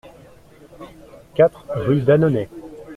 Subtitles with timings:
[1.35, 2.49] quatre rue d'Annonay